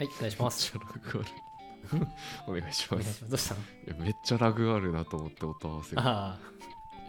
[0.00, 0.72] はい、お願いします。
[0.78, 2.06] めっちゃラグある。
[2.48, 3.28] お願いします。
[3.28, 3.60] どうしたの？
[3.60, 6.02] いやめっちゃラグあるなと思って音合わせが。
[6.02, 6.38] ああ、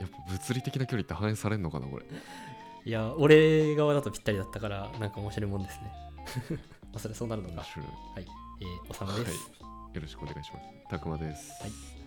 [0.01, 2.05] やっぱ物理的な距離って反映されんのかな、これ。
[2.83, 5.93] いや、俺側だとぴったりだったから、なんか面白いもんですね。
[6.91, 7.61] まあ、それそうなるのか。
[7.61, 8.27] はい、
[8.59, 9.51] えー、おさまです。
[9.93, 10.67] よろしくお願いします。
[10.89, 11.49] たくまです。
[11.61, 12.00] はい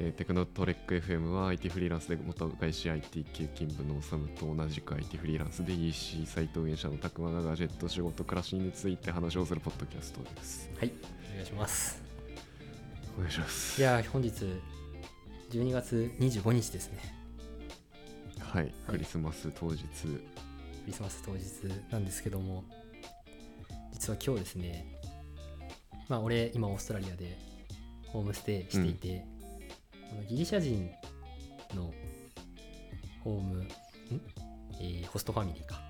[0.00, 10.68] えーテクノトレック FM は IT フリーランスで元外資 IT 系勤務のおさむと同じく IT フリーランスで EC サイト運営者のたくまがガジェット仕事暮らしについて話をするポッドキャストです。
[10.78, 10.92] はい、
[11.30, 12.02] お願いします。
[13.16, 13.80] お願いします。
[13.80, 14.44] いやー、本日、
[15.50, 16.98] 12月25日ですね。
[18.40, 19.78] はい、クリスマス当日。
[19.78, 20.20] ク
[20.86, 21.44] リスマス当日
[21.92, 22.64] なんですけども、
[23.92, 24.86] 実は今日ですね、
[26.08, 27.38] まあ、俺、今、オーストラリアで
[28.08, 29.33] ホームステイしていて、
[30.14, 30.90] あのギリシャ人
[31.74, 31.92] の
[33.22, 33.68] ホーム、ん？
[34.80, 35.80] えーホストファミリーか。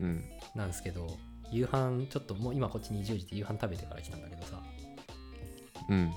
[0.00, 0.24] うん。
[0.54, 1.06] なんですけど、
[1.50, 4.62] 夕飯、ちょっともう今こっち20時で夕飯食べてから来たんだけどさ、
[5.88, 6.12] うん。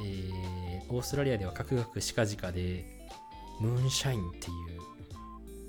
[0.00, 2.84] えーオーストラリアではカクカクしかじかで、
[3.60, 4.50] ムーンシャインってい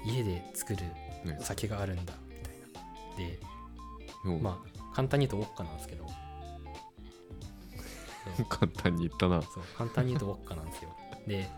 [0.07, 0.83] う家で作る
[1.25, 3.17] ねお酒があるんだみたいな。
[3.17, 3.39] で、
[4.29, 6.05] ようまあ、簡単に言うとウォッカなんですけど、
[8.49, 9.41] 簡単に言ったな。
[9.41, 10.89] そう簡単に言うとウォッカなんですよ。
[11.27, 11.49] で、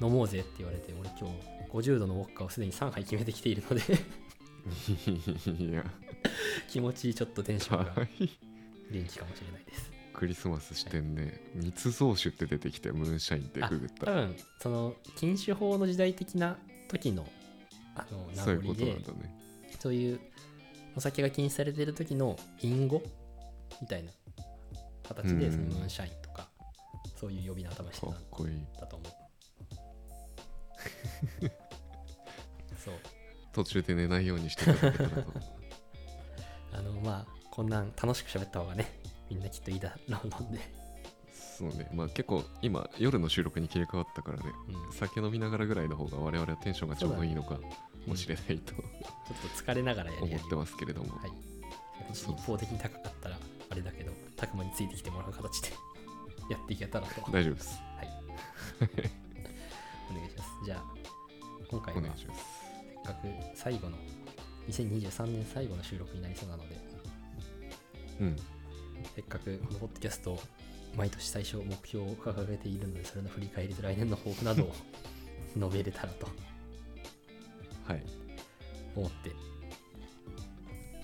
[0.00, 1.36] 飲もうぜって言われて、俺今日
[1.70, 3.82] 50度のウォッカをすでに3杯決めてきているので、
[5.64, 5.84] いや、
[6.68, 8.08] 気持ちちょっとテンションがはい。
[8.90, 9.90] 元気かもしれないです。
[10.12, 11.40] クリスマスしてんね。
[11.54, 14.12] 密造酒って出てきて、ムーンシャインってググった多。
[14.12, 17.26] 分その禁酒法の時代的な時の
[17.96, 19.34] あの名そういうこ残でとなんだね。
[19.80, 20.20] そういう
[20.94, 23.02] お酒が禁止されてる時の隠語
[23.80, 24.10] みたいな
[25.14, 25.52] 形でうん。
[25.52, 26.48] そのムーンシャインとか
[27.16, 29.12] そういう呼び名多分してかたんと思う。
[32.76, 32.94] そう。
[33.52, 34.88] 途中で寝ないようにしていた。
[36.78, 38.86] あのまあこんなん楽しく喋った方がね
[39.28, 40.60] みんなきっといいだろうので、
[41.32, 41.88] そうね。
[41.94, 44.44] まあ結構今、夜の収録に切り替わったからね。
[44.68, 47.58] うん、ち酒飲みながらぐらいの方が我々はテンションがちょうどいいのか
[48.06, 51.16] もしれないとょっと疲れながらやり思ってますけれども。
[51.16, 51.30] はい。
[52.12, 53.38] 一方的に高かったら
[53.70, 54.11] あれだけど
[54.42, 55.68] たくまについてきてもらう形で
[56.50, 57.80] やっていけたらと大丈夫です。
[57.96, 58.08] はい。
[60.10, 60.50] お願いします。
[60.64, 60.84] じゃあ、
[61.70, 62.44] 今回はせっお願いします。
[63.06, 63.96] かく最後の、
[64.68, 66.76] 2023年最後の収録になりそうなので、
[68.20, 68.36] うん。
[69.14, 70.36] せっかくこのポッドキャスト、
[70.96, 74.72] 毎年最初目標を掲げているので、それの振り返りと来年の抱負などを
[75.56, 76.26] 述べれたらと
[77.86, 78.02] はい。
[78.96, 79.30] 思って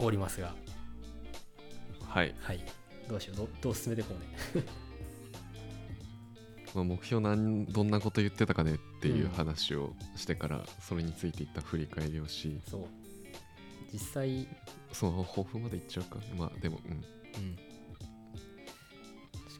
[0.01, 0.57] おりますが、
[2.09, 2.35] はい。
[2.41, 2.78] はい。
[3.09, 4.65] どうしよう、どどう進めていこうね。
[6.75, 12.85] まあ、目標なんどんなこと言ってたかねっていううん話をしてから、それについていった振り返りをし、そう。
[13.93, 14.47] 実際、
[14.93, 16.19] その抱負までいっちゃうか。
[16.37, 16.93] まあでも、うん。
[16.93, 17.57] うん。
[17.57, 17.61] し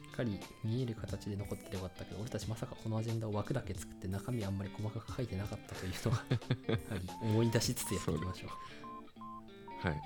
[0.07, 6.23] っかり見える形で残っててよかったけど、俺たちまさかこのアジェンダを枠だけ作って中身あんまり細かく書いてなかったというのは
[6.99, 9.87] り思い出しつつやっていきましょう。
[9.87, 10.01] はい。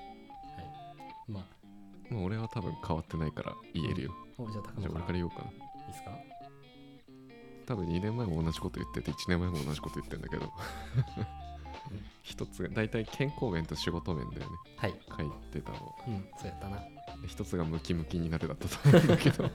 [1.27, 1.62] まあ、
[2.09, 4.15] まあ俺は多分変わってないから言えるよ。
[4.37, 5.43] おじゃあ、高じゃあ俺野からら言おうかな。
[5.51, 5.53] い
[5.87, 6.11] ですか？
[7.65, 10.51] 多分2年前も同じこと言ってて、1年前も同じこと言ってんだけど、
[12.23, 14.47] 一つが、大体健康面と仕事面だよね。
[14.77, 14.93] はい。
[15.17, 15.95] 書いてたの。
[16.07, 16.77] うん、そうやったな。
[17.21, 19.43] で一つがムキムキになるだったと思うんだけど。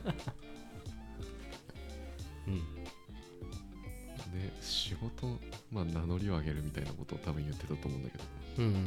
[2.48, 2.56] うん。
[2.56, 5.38] で、仕事、
[5.70, 8.24] まあ名乗りを上げるみたいなことを多分言ってたと思うんだけど、
[8.58, 8.86] うん、うん。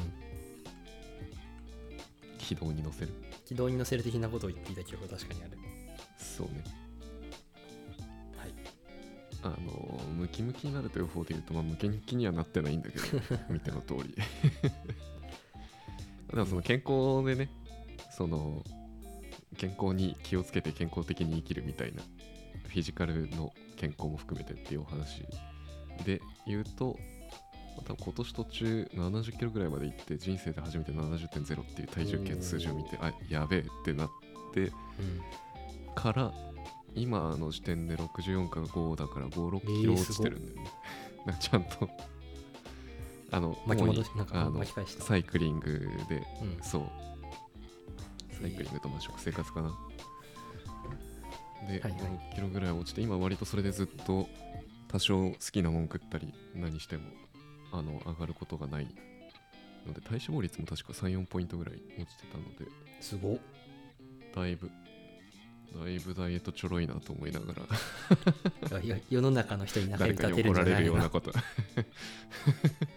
[2.51, 3.13] 軌道に乗せる。
[3.45, 5.51] 軌道に乗せる的なことを言っていた記憶は確かにある。
[6.17, 6.66] そうね。
[8.38, 8.51] はい。
[9.41, 13.03] あの、ムキムキになるという方で言うと、まあ、ムキムキにはなってないんだけど、
[13.50, 14.13] 見ての通り。
[16.29, 17.50] でもその健康でね、
[18.17, 18.66] その、
[19.57, 22.03] 健康に気をつけて健康的に生きるみたいな、
[22.67, 25.23] フィジカルの健康も含めてっていうお話
[26.03, 27.00] で言うと、
[27.77, 34.09] 多分今年途中70キロぐらいまで行って人生で初めて70.0っていう体重計の数字を見てあやべえってなっ
[34.53, 34.72] てうん。
[35.96, 36.31] から
[36.96, 40.72] 今の時点で64か5だから56キロ落ちてるんだよね。
[41.25, 41.90] なんかちゃんと
[43.31, 45.03] あの巻き戻し、なんかあの巻き返した。
[45.03, 46.63] サイクリングでうん。
[46.63, 46.84] そう
[48.41, 49.72] サイクリングとまあ食生活かな。
[51.67, 52.01] で、はいはい
[52.31, 54.28] 6キロぐらい落ちて今割とそれでずっと
[54.87, 57.03] 多少好きなもん食ったり何しても
[57.72, 58.88] あの上がることがない
[59.85, 63.38] ので体脂肪率も確か34ポイントぐらい落ちてたのですごっ。
[64.35, 64.72] だいぶ
[65.73, 67.62] だいぶダイエットちょろいなと思いながら。
[69.09, 71.09] 世の中の人に中指立てるんじゃない怒られるようなの。
[71.09, 71.32] こ と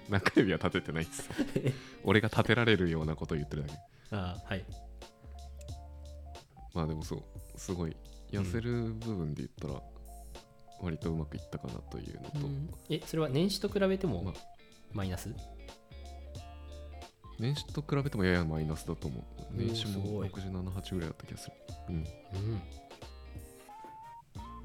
[0.09, 1.31] 中指は立ててないです。
[2.03, 3.75] 俺が立てられるようなことを言ってるだけ。
[4.11, 4.65] ああはい。
[6.75, 7.97] まあでもそうすごい
[8.33, 9.81] 痩せる部分で言ったら
[10.81, 12.69] 割とうまくいったかなというのと、うん。
[12.91, 14.35] えそれは年始と比べてもまあ
[14.95, 15.35] マイナス？
[17.39, 19.23] 年始と比べてもややマイナスだと思う。
[19.53, 20.29] 年始もすごい。
[20.29, 21.55] 678ぐらいだった気がする。
[21.89, 21.95] うん。
[21.97, 22.05] うん。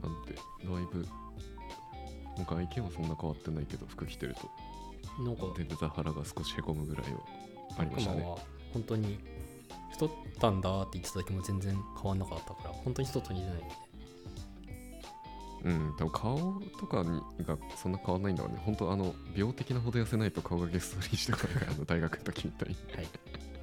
[0.01, 1.05] なんでだいぶ
[2.37, 4.49] もう外見はそんな変わってないけど服着てると。
[5.23, 7.19] なんか全然腹が少しへこむぐらいは
[7.77, 8.19] ありましたね。
[8.19, 8.37] 熊は
[8.73, 9.19] 本当に
[9.91, 10.09] 太っ
[10.39, 13.71] たんだって言ってた時も全然変わんなかったから本当に人と似てないよね
[15.63, 18.61] うん多分顔とかにがそんな変わんないんだろうね。
[18.65, 22.75] 本当あの病的なほど痩せないと顔がゲストリーしてこないからあの大学の時みたいに。
[22.95, 23.07] はい。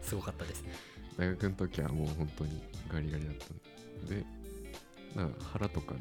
[0.03, 0.63] すごかったです。
[0.63, 0.73] ね
[1.17, 2.63] 大学の時はもう本当に
[2.93, 3.47] ガリガリだった
[4.05, 4.17] んで。
[4.17, 4.25] で
[5.15, 6.01] なんか腹とかね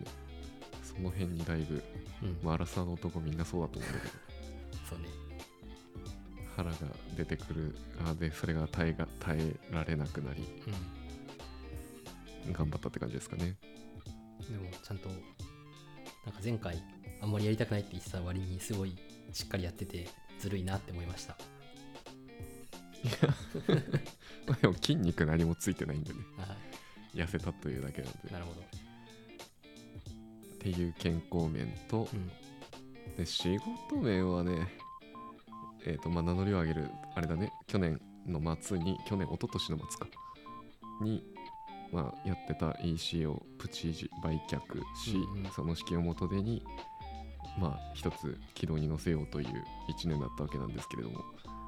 [0.83, 1.81] その辺にだいぶ、
[2.23, 4.13] うん、まあ、アラサーの男みんなそうだと思うんだけど。
[4.89, 5.05] そうね。
[6.55, 6.77] 腹が
[7.17, 7.75] 出てくる。
[8.05, 10.43] あでそれが耐えが耐えられなくなり
[12.49, 13.45] う頑張ったって感じですかね。
[13.45, 13.55] ん
[14.51, 15.09] でもちゃんと
[16.25, 16.81] なんか前回
[17.21, 18.95] あんまりやりたくないって言ってた割にすごい
[19.31, 20.07] しっかりやってて
[20.39, 21.37] ずるいなって思いました。
[24.47, 26.19] ま あでも筋肉何もついてないんでね。
[26.39, 26.55] あ
[27.13, 28.31] 痩せたというだけなんで。
[28.31, 28.61] なるほど。
[28.61, 28.63] っ
[30.59, 32.31] ていう健康面とうん。
[33.15, 34.67] で仕事面はね
[35.85, 37.51] えっ、とまあ名乗りを上げるあれだね。
[37.67, 40.07] 去年の末に去年一昨年の末か。
[41.01, 41.34] に
[41.91, 44.59] まあやってた EC をプチ時売却
[44.95, 45.51] し、うんうん。
[45.51, 46.63] その資金を元手に
[47.59, 49.47] まあ一つ軌道に乗せようという
[49.89, 51.19] 1年だったわけなんですけれども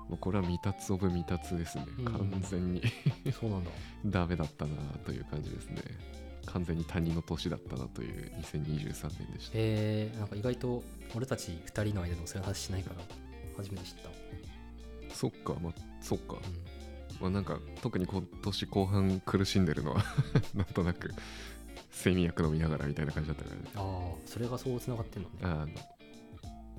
[0.09, 2.13] もうこれは未達オブ未達ですね、うんうん。
[2.31, 2.81] 完全に
[3.31, 3.71] そうなんだ。
[4.05, 4.75] ダメだったな
[5.05, 5.81] という感じですね。
[6.45, 9.51] 完全に他人の年だったなという2023年でした。
[9.55, 10.81] えー、なんか意外と
[11.13, 13.01] 俺たち2人の間でもそういう話しないから
[13.57, 13.95] 初めて知っ
[15.09, 16.35] た、そっかまあそっか。
[16.35, 16.76] うん
[17.19, 20.03] まあなんか特に今年後半苦しんでるのは
[20.53, 21.13] なんとなく
[21.91, 23.61] 睡眠薬飲みながらみたいな感じだったからね。
[23.75, 25.35] ああそれがそうつながってんのね。
[25.41, 25.67] あの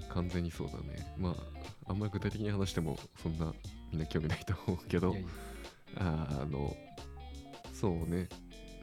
[0.08, 1.14] 完全にそうだね。
[1.18, 3.52] まああんまり具体的に話してもそんな
[3.90, 5.16] みんな興味ないと思うけど
[5.96, 6.76] あの
[7.72, 8.28] そうね。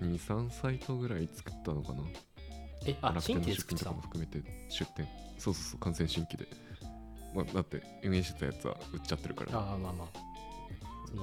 [0.01, 2.03] 23サイトぐらい作ったのかな。
[2.86, 3.95] えあ新規で作ってたの？
[3.95, 5.07] とかも含めて出店。
[5.38, 6.47] そうそうそう完全新規で、
[7.33, 9.57] まあ、だって運営してたやつは売っちゃってるから。
[9.57, 10.35] ああまあまあ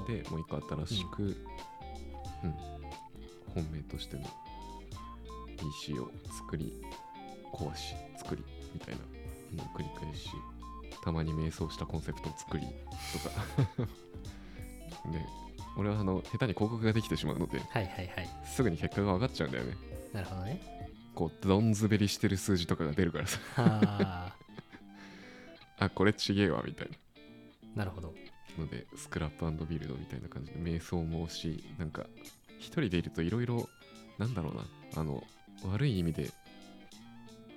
[0.06, 1.34] でもう一個新しく、うん。
[3.54, 4.22] 本命としての
[5.58, 6.72] PC を作り
[7.52, 8.42] 壊し作り
[8.72, 10.30] みたいなのを繰り返し
[11.04, 13.86] たまに迷走したコンセプトを作りとか。
[15.12, 15.18] で
[15.76, 18.28] 俺はあの下手に広告ができてしまうのではいはいはい。
[18.44, 19.76] すぐに結果が分かっちゃうんだよね。
[20.12, 20.60] なるほどね。
[21.14, 23.38] こうどん滑りしてる数字とかが出るからさ。
[23.56, 24.36] あ。
[25.78, 26.96] あこれちげえわみたいな。
[27.74, 28.14] あなるほど
[28.58, 32.04] のでスクラップビルドみたいな感じで瞑想もしなんか
[32.58, 33.68] 一人でいるといろいろ
[34.18, 34.62] なんだろうな
[34.96, 35.22] あの
[35.70, 36.30] 悪い意味で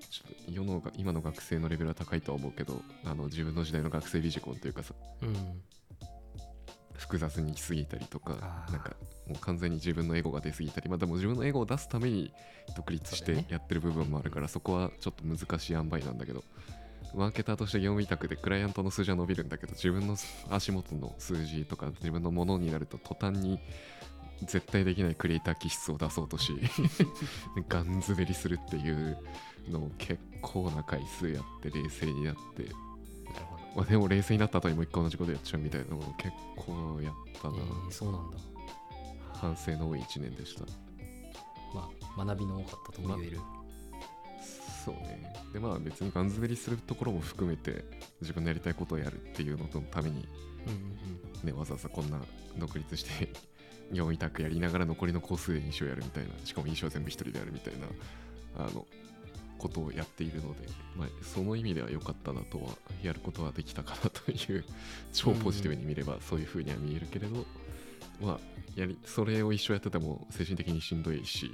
[0.09, 5.61] ちょっと世のが今の学生のレベルは高いとは思うけどあの自分の時代の学生ビジコンというかさうん。
[6.97, 8.95] 複雑に来すぎたりとかなんか
[9.27, 12.31] もう完全に自分のエゴが出すぎたりまあでも自分のエゴを出すために
[12.75, 16.43] 独立してやってる部分もあるからそ,、こはちょっと難しい塩梅なんだけど
[17.13, 20.15] マーケターとして業務委託でクライアントの数字は伸びるんだけど自分の
[20.49, 23.59] 足元の数字とか自分のものになると途端に
[24.43, 26.53] 絶対できないクリエイター気質を出そうとし
[27.69, 29.17] ガン滑りするっていう
[29.69, 32.69] のを結構な回数やって冷静になって。
[33.75, 38.37] まあ、でも冷静になった後にもう一回同じことやっちゃうみたいなのを結構やったな、えー、そうなんだ。
[39.33, 40.63] 反省の多い1年でした。
[41.73, 43.41] まあ学びの多かったとも言える、
[44.85, 45.33] そうね。
[45.51, 47.83] でまあ別にガン滑りするところも含めて
[48.21, 50.27] 自分のやりたいことをやるっていうののために
[50.67, 51.47] うんうん。
[51.47, 52.19] ねわざわざこんな
[52.57, 53.29] 独立して
[53.91, 57.87] 業務委託やりながら残りの工数で印象やるみたいなしかも印象は全部一人でやるみたいな
[58.65, 58.85] あの
[59.57, 64.65] ことをやっているので、まあ、その意味では良かったなとはやることはできたかなという
[65.13, 67.45] 超ポジティブに見ればそういう風には見えるけれど、
[68.21, 68.39] まあ
[68.75, 71.51] やりそれを一生やってても精神的にしんどいし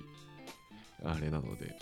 [1.04, 1.78] あれなので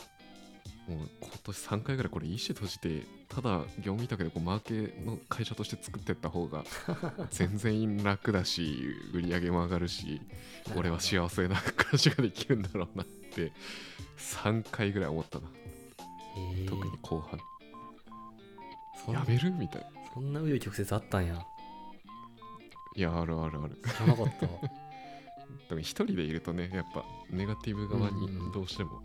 [0.89, 6.63] もう今年3回ぐらいこれ EC 閉じてただ業務委託でこうマーケの会社として作ってった方が
[7.29, 10.19] 全然楽だし売り上げも上がるし
[10.71, 13.51] うん俺は幸せな暮らしができるんだろうなって
[14.17, 15.47] 3回ぐらい思ったな。
[16.37, 17.39] えー、特に後半。
[19.13, 19.81] やめるみたい。
[19.81, 21.45] なそんな紆余曲折あったんや。
[22.95, 23.77] いやあるあるある。
[23.81, 24.47] 知らなかった。
[25.69, 28.51] でも一人でいるとねやっぱネガティブ側にうんうん。
[28.51, 29.01] どうしても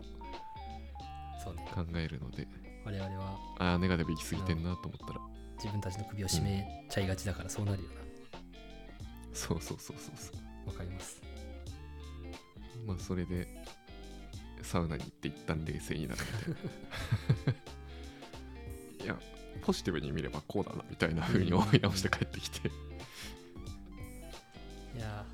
[1.45, 1.65] そうね。
[1.73, 2.47] 考えるので、
[2.83, 5.19] 我々はああネガティブ行き過ぎてんなと思ったら、
[5.57, 7.95] 自分たちの首を絞めちゃいがちだからそうなるよな、
[9.33, 10.31] そうそうそうそうそ
[10.65, 10.69] う。
[10.69, 11.21] わかります。
[12.85, 13.47] まあそれで
[14.61, 17.53] サウナに行って一旦冷静になるみたい
[18.99, 19.05] な。
[19.05, 19.19] いや
[19.61, 22.67] ポジティブに見ればこうだなみたいな風に思い直して帰ってきて。
[24.95, 25.25] いや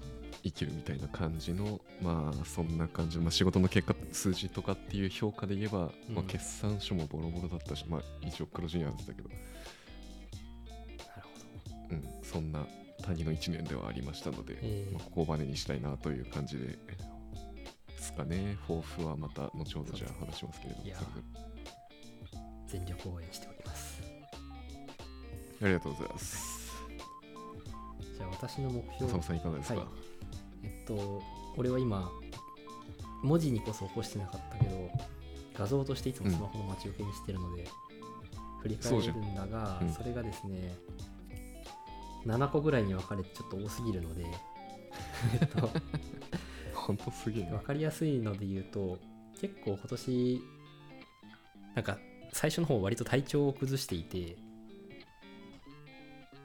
[0.43, 6.15] 生きるみたいな感じのまあそんな感じ、まあ、仕事の結果数字とかっていう評価で言えば、うん。
[6.15, 9.29] まあ、決算書もボロボロだったしまあ一応黒字にはなってたけど。
[9.29, 11.29] ーなるほ
[11.89, 11.95] ど。
[11.95, 12.65] うんそんな
[13.03, 16.77] 谷の1年ではありましたので、えーまあ、ここをバネにしたいなという感じでで
[17.97, 18.57] すかね。
[18.67, 20.85] 抱負はまた後ほどじゃあ話しますけれども。
[22.67, 24.01] 全力応援しております。
[25.61, 26.71] ありがとうございます。
[28.17, 29.21] じゃあ私の目標。
[29.21, 29.87] さんいかがですか、はい。
[30.63, 31.21] えっと
[31.57, 32.11] 俺は今
[33.23, 34.89] 文字にこそ起こしてなかったけど
[35.57, 37.67] 画像としていつもスマホの待ち受けにしてるので、
[38.61, 40.73] 振り返るんだがそそれがですね
[42.25, 44.25] 7個ぐらいに分かれてちょっと多すぎるので
[45.39, 45.69] えっと
[46.73, 47.51] ほんとすげえな。
[47.51, 48.97] 分かりやすいので言うと
[49.39, 50.41] 結構今年
[51.75, 51.97] なんか
[52.33, 54.37] 最初の方割と体調を崩していて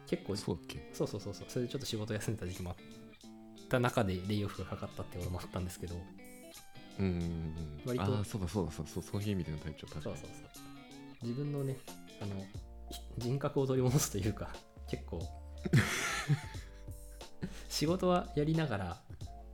[0.06, 0.90] 結構そうだっけ？
[0.92, 2.76] そうそうそうそうそれでちょっと仕事休んでた時期もあっ
[3.68, 5.94] た中でレイオフがかかったってこともあったんですけど。
[6.98, 7.04] うん。
[7.04, 8.04] うんうん割と。
[8.04, 10.62] ああそうだそうだそうそうそういう意味での体調確かにそうそうそう。
[11.22, 11.76] 自分のね
[12.20, 12.34] あの
[12.90, 14.48] ひ人格を取り戻すというか
[14.88, 15.20] 結構。
[17.68, 19.00] 仕事はやりながら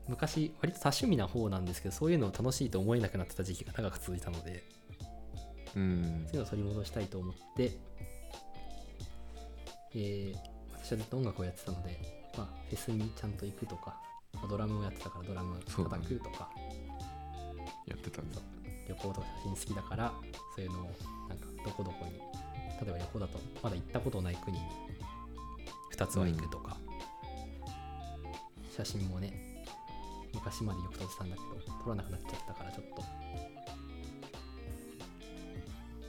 [0.09, 4.63] 昔割と多趣味な方なんですけどそういうのを楽しいと思えなくなってた時期が長く続いたので。
[5.75, 6.25] うん。
[6.27, 7.73] そういうのを取り戻したいと思って、
[9.95, 10.53] えー
[10.85, 13.97] 私はずっと音楽をやってたので、まあ、フェスにちゃんと行くとか、
[14.35, 16.51] まあドラムをやってたからドラム叩くとか、
[17.87, 18.39] やってたんだ
[18.89, 20.13] 旅行とか写真好きだから
[20.57, 20.83] そういうのを
[21.29, 22.13] なんかどこどこに
[22.85, 24.65] 例えば旅行だとまだ行ったことない国に
[25.95, 26.77] 2つは行くとか、
[28.77, 29.33] 写真もね
[30.35, 33.03] 昔までよく撮ってたんだけど撮らなくなっちゃったからちょっと。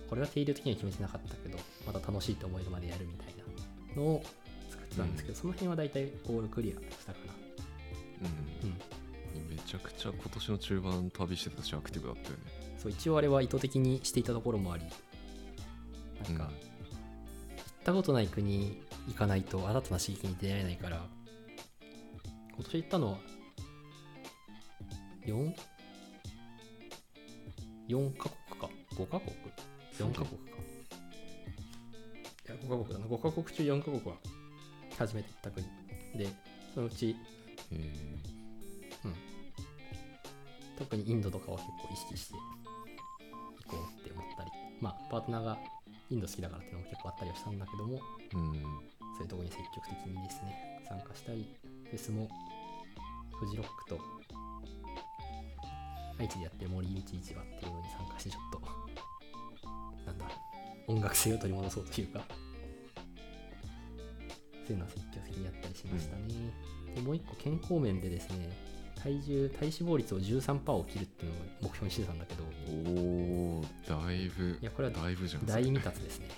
[0.09, 3.33] これは定量的には決めてなかったけどまた楽しいと思えるまでやるみたい
[3.95, 4.23] なのを
[4.93, 7.33] 作ってたんですけど、その辺は大体ゴールクリアしたかな。
[8.21, 9.39] うん。
[9.39, 9.49] うん。
[9.49, 12.43] めちゃくちゃ今年の中盤旅してたしアクティブだったよね。
[12.77, 14.89] そう一応あれは意図的にしていたところもありな
[16.29, 16.49] んか、うん。
[16.49, 16.55] 行っ
[17.83, 21.05] たことない国行かないと新たな刺激に出会えないから
[22.55, 23.17] 今年行ったのは
[25.25, 25.53] 4?
[27.89, 28.69] 4カ国か。
[28.95, 29.31] 5カ国
[29.97, 30.57] ？4カ国か。
[32.47, 33.05] いや5カ国だな。
[33.05, 34.17] 5カ国中4カ国は
[34.97, 35.65] 初めて行った国
[36.15, 36.27] で
[36.73, 37.15] そのうち
[37.71, 38.13] え
[40.77, 45.57] 特にインドとかは結構意識して行こうって思ったりまあパートナーが
[46.09, 48.53] インド好きだからっていうのも結構あったりはしたんだけどもーうん。
[49.15, 51.45] そういうところに積極的にですね参加したり
[51.89, 52.27] フェスも
[53.39, 53.99] フジロックと
[56.19, 60.25] 愛知でやってる森道市場っていうのに参加してちょっとなんだ
[60.87, 62.21] 音楽性を取り戻そうというか
[64.65, 66.23] そういうのは積極的にやったりしましたね、
[66.95, 68.49] でもう一個健康面でですね
[69.03, 72.43] 体重体脂肪率を13%を切るっていうのを目標にしてたんだけど。
[72.89, 76.29] おおだいぶいやこれはだいぶじゃん大未達ですね。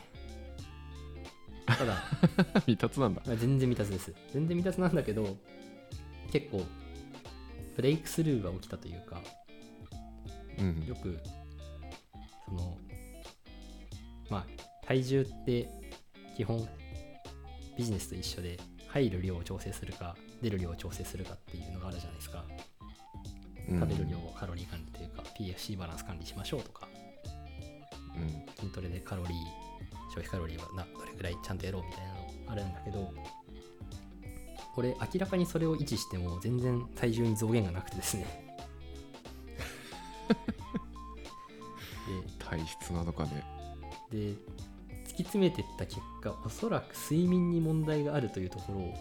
[1.68, 1.96] ただ
[2.66, 3.22] 未達なんだ。
[3.26, 4.12] まあ全然未達です。
[4.34, 5.38] 全然未達なんだけど
[6.32, 6.64] 結構
[7.76, 9.22] ブレイクスルーが起きたというか
[10.58, 10.86] うん。
[10.88, 11.20] よく
[12.46, 12.78] その
[14.32, 14.46] まあ
[14.88, 15.70] 体重って
[16.36, 16.68] 基本
[17.78, 22.44] ビジネスと一緒で入る量を調整するか出る量を調整するかっていうのがあるじゃないですか。
[23.70, 23.80] うん。
[23.80, 26.88] 食べる量をカロリー管理というか PFC バランス管理しましょうとか。
[28.16, 29.38] うん筋トレでカロリー
[30.10, 33.14] 消費カロリーはなどれぐらいちゃんとやろうみたいなのあるんだけど
[34.78, 38.56] 俺明らかにそれを維持しても全然体重に増減がなくてですね。
[42.40, 43.44] 体質なのかね
[44.12, 44.34] で。
[44.34, 44.38] で
[45.16, 48.94] 突き詰めてった結果おそらく睡眠に問題があるというところを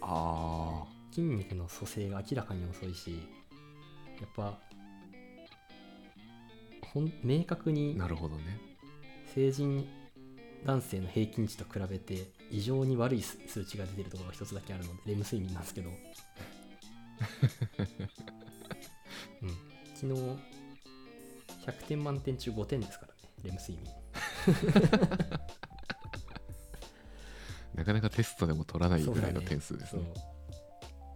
[0.00, 3.18] あ筋肉の蘇生が明らかに遅いし
[4.18, 4.58] やっぱ
[6.94, 8.58] ほん明確あになるほどね。
[9.34, 9.86] 成人
[10.64, 15.90] 男性の平均値と比べて異常に悪い数数値が出てるところが一つだけあるのでレム睡眠なんですけど、
[19.42, 19.48] うん、
[19.94, 20.20] 昨日
[21.66, 24.01] 100点満点中5点ですからねレム睡眠
[27.74, 30.02] なかなかテストでも取らないぐらいの点数ですね。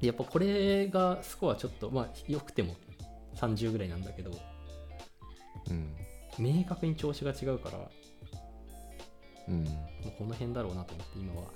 [0.01, 2.77] でやっぱこれがスコアちょっとまあ良くても
[3.37, 4.31] 30ぐらいなんだけど
[5.71, 5.97] うん。
[6.39, 7.91] 明確に調子が違うから
[9.49, 9.65] うん。
[9.65, 9.71] も
[10.07, 11.49] うこの辺だろうなと思って今は。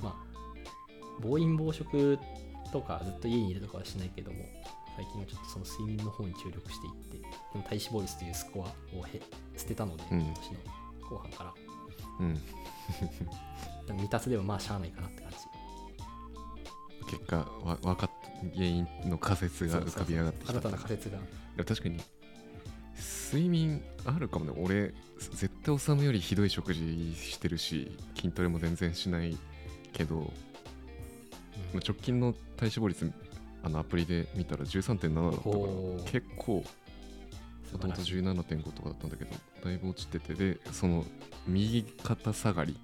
[0.00, 0.32] まあ
[1.20, 2.18] 暴飲暴食
[2.72, 4.38] とかずっと家にいるとかはしないけども
[4.96, 7.28] 最近はちょっとその睡眠の方に注力していって
[7.68, 9.20] 体脂肪率というスコアをへ
[9.56, 10.20] 捨てたので、うん。
[10.20, 10.81] 今年の
[11.12, 11.54] 後半から。
[12.20, 12.34] うん。
[13.86, 15.36] でも未達でもまあしゃあないかなって感じ。
[17.10, 18.10] 結果わ分かっ
[18.42, 21.18] た原因の仮説が浮かび上がってきた新たな仮説が。
[21.18, 22.00] でも確かに
[23.32, 24.52] 睡眠あるかもね。
[24.56, 29.36] 俺絶対おさむよりひどい食事してるし筋トレも全然しない
[29.92, 30.24] けどうん。
[30.24, 30.30] ま
[31.74, 33.12] あ直近の体脂肪率
[33.64, 36.64] あのアプリで見たら13.7だったから結構
[37.72, 39.30] もともと素晴らしい17.5とかだったんだけど
[39.64, 41.04] だいぶ落ちててでその
[41.46, 42.76] 右肩下がり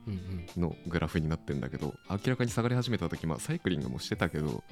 [0.56, 4.62] のグラフになってるんだけど明らかに下がり始めた時まあサイクリングもしてたけど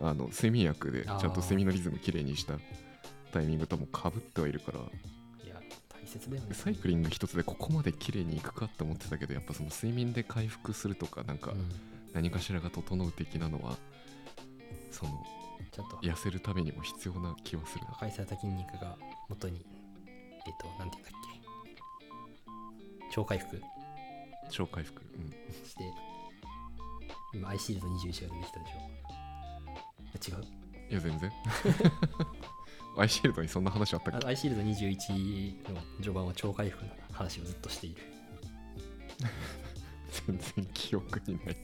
[0.00, 2.54] あの睡眠薬でちゃんと睡眠のリズムきれいにした
[3.32, 5.56] タイミングともかぶってはいるからいや
[5.88, 6.54] 大切だよね。
[6.54, 11.94] サイクリング一つでここまで綺麗にいくかって思ってたけどやっぱその睡眠で回復するとかなんかうん。
[12.14, 13.76] 何かしらが整う的なのは
[14.90, 15.12] その
[16.02, 18.96] 痩せるためにも必要な気はする破壊された筋肉が
[19.28, 19.64] 元に
[20.46, 21.18] えっ、となんていうんだっけ。
[23.12, 23.60] 超回復。
[24.50, 25.30] 超回復、うん、
[25.66, 25.82] して
[27.32, 28.66] 今アイシールド21が出てきたで
[30.30, 30.36] しょ。
[30.38, 30.44] 違う。
[30.90, 31.32] いや全然。
[32.96, 34.26] アイシールドにそんな話あったっけ？
[34.26, 38.02] あアイシールド21の序盤は超回復の話をずっとしている。
[40.26, 41.56] 全然記憶にない。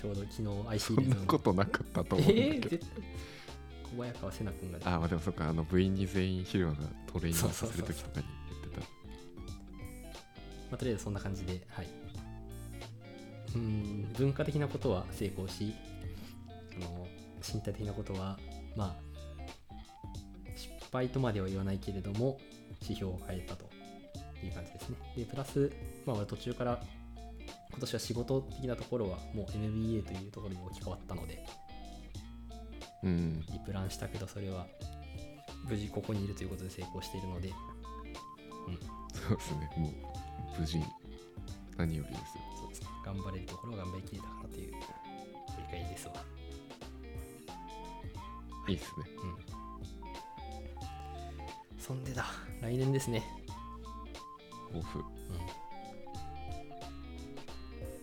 [0.00, 0.34] ちょうど昨
[0.64, 3.04] 日アイシそんなールドのことなかったとえ思うんだー、けど、 絶対
[3.96, 8.86] 小早川瀬名君がああまあでもそっかあの部員に全員昼間がトレーニングさせる時とかに言ってた
[10.70, 11.86] まあ、とりあえずそんな感じで、はい。
[13.54, 15.74] うーん、文化的なことは成功し、
[16.72, 17.06] その
[17.54, 18.38] 身体的なことは、
[18.76, 18.96] まあ、
[20.56, 22.38] 失敗とまでは言わないけれども、
[22.82, 23.64] 指標を変えたと
[24.44, 24.96] いう感じですね。
[25.16, 25.70] で、プラス、
[26.04, 26.82] まあ、俺途中から、
[27.70, 31.44] 今年は仕事的なところはもう MBA というところに置き換わったので、
[33.06, 33.40] うん。
[33.52, 34.66] リプランしたけど、それは
[35.68, 37.52] 無事ここにいるということで成功しているので、
[39.12, 39.70] そうですね。
[39.76, 39.92] もう
[40.60, 40.80] 無事
[41.76, 42.42] 何よりですよ。
[42.60, 42.88] そうですね。
[43.04, 44.78] 頑張れるところは頑張りきれたかなという振
[45.58, 46.14] り返りですわ。
[48.68, 48.72] い。
[48.72, 49.06] いですね。
[49.22, 49.26] う
[51.78, 51.80] ん。
[51.80, 52.26] そんでだ、
[52.60, 53.22] 来年ですね。
[54.72, 54.98] 抱負。
[54.98, 55.04] うん。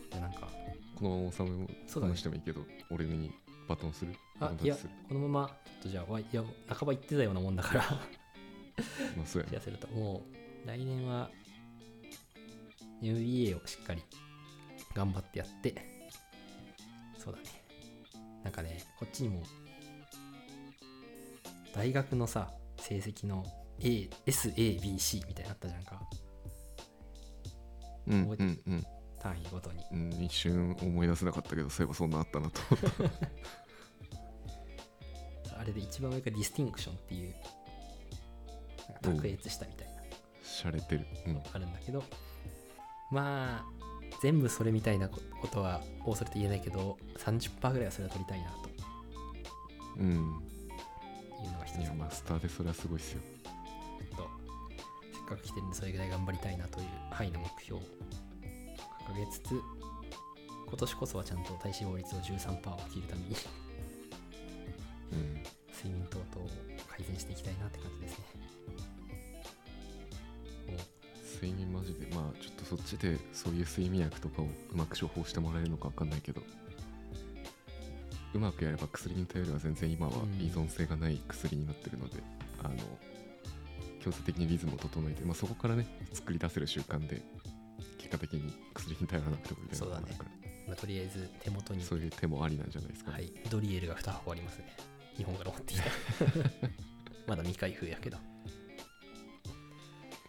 [0.09, 0.49] でなんか、
[0.95, 2.13] このまま収めもそうだね。
[2.13, 3.33] 話してもいいけど、俺に
[3.67, 4.13] バトンする？
[4.39, 7.81] あ、いやバトンタッチする、このまま、ちょっとじゃあ、わいいや、半ば言ってたようなもんだから、
[9.17, 9.59] まあそうやね。
[9.59, 10.23] すると、も
[10.65, 11.29] う、来年は、
[13.01, 14.01] MBA をしっかり
[14.93, 15.75] 頑張ってやって、
[17.17, 17.45] そうだね。
[18.43, 19.43] なんかね、こっちにも、
[21.73, 23.45] 大学のさ、成績の
[23.79, 26.01] A、SABC みたいなのあったじゃんか。
[28.07, 28.61] うん覚えてる？
[28.67, 28.83] うんうん
[29.23, 29.83] 単位ごとに。
[29.91, 32.59] うん一瞬思い出せなかったけどそういえばそんなあったなと。
[32.69, 32.81] 思っ
[35.49, 37.33] たあれで一番上がディスティンクションっていう、
[39.01, 39.93] 卓越したみたいな。
[40.43, 41.07] しゃれてる。
[41.25, 41.41] うん。
[41.53, 42.03] あるんだけど。
[43.11, 43.65] まあ
[44.21, 48.57] 全部それみたいなこことは大それと言えないけど30%ぐらいはそれは取りたいなと。
[49.99, 50.11] うん。
[50.11, 51.79] いうのが一つ。
[51.79, 53.21] いやマスターでそれはすごいっすよ。
[54.17, 54.29] と
[55.13, 57.83] せっかく来てるんでそれぐらい頑張りたいなという範囲の目標を
[59.07, 59.39] 掲げつ。
[59.39, 59.61] つ
[60.67, 63.35] 今年こそはちゃんと体脂肪率を13%を切るために。
[65.11, 65.43] うん。
[65.73, 66.49] 睡眠等々を
[66.89, 68.25] 改善していきたいなって感じですね。
[71.35, 72.07] 睡眠マジで。
[72.15, 76.41] まあちょっとそっちでそういう睡眠薬とかをうまく処方してもらえるのか分かんないけど。
[78.33, 80.43] うまくやれば薬に頼れば全然今はうん。
[80.43, 82.23] 依存性がない薬になってるので、
[82.63, 82.75] あの
[84.03, 87.52] 強制的にリズムを整えて、まあ、そこからね作り出せる習慣で結
[88.13, 91.83] 果的に薬に頼らなくてもいなのがあるからまあ、とりあえず手元に。
[91.83, 93.17] そういう手もありなんじゃないですか、ね。
[93.17, 94.75] はい、ドリエルが2箱ありますね。
[95.17, 95.85] 日本から持ってきた。
[97.27, 98.17] まだ未開封やけど。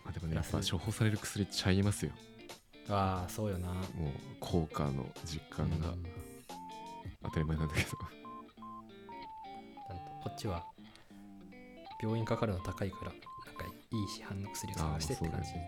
[0.05, 2.13] まあ、でもねやっぱ処方される薬ちゃいますよ。
[2.89, 3.69] ああ、そうよな。
[3.69, 3.83] もう
[4.41, 6.05] 効果の実感がうん。
[7.23, 7.89] 当たり前なんだけど、
[9.89, 10.67] なんとこっちは
[12.03, 13.21] 病院かかるの高いから、なん
[13.57, 15.53] かいい市販の薬を探してって感じ。
[15.53, 15.59] に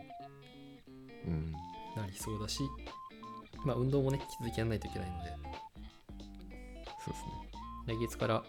[1.27, 1.53] うん
[2.01, 2.63] なりそうだし、
[3.65, 5.31] まあ運動もね、引き続きやらないといけないので、
[7.05, 7.31] そうですね
[7.87, 8.43] 来月から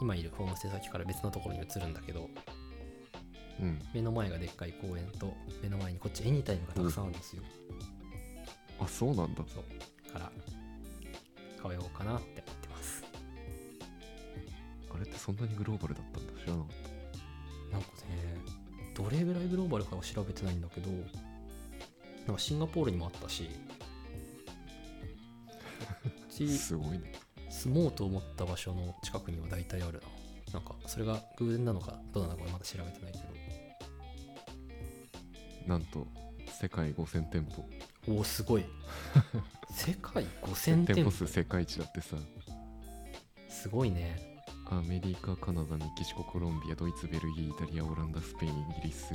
[0.00, 2.28] 今いるホームステイ先から別のところに移るんだけど、
[3.60, 7.42] うん目の前がでっかい公園と、目の前にこっちエニタイムがたくさんあるんですよ。
[8.80, 10.12] あそうなんだそう。
[10.12, 10.32] から、
[11.58, 13.04] 通おうかなって思ってます。
[14.94, 16.90] あれってそんなにグローバルだったんだ知らなかっ
[17.72, 17.94] なんかね、
[18.94, 20.90] どれぐらいグローバルかは調べてないんだけど、
[22.30, 23.50] なんかシンガポールにもあったし、
[26.46, 27.12] すごいね。
[27.50, 30.00] 住もうと思った場所の近くには大体ある
[30.46, 30.54] な。
[30.54, 33.18] なんかそれが偶然なのかどうなのかまだ調べてないけ
[35.68, 36.06] なんと
[36.60, 37.68] 世界5000店舗。
[38.06, 38.64] どおおすごい。
[39.74, 41.10] 世界5000店店舗？
[41.10, 42.16] 舗数世界一だってさ。
[43.48, 44.44] すごいね。
[44.66, 49.12] アメリカカナダメキシココロンビアドイツベルギーイタリアオランダスペインイギリス